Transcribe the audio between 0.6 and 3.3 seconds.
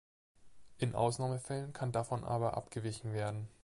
In Ausnahmefällen kann davon aber abgewichen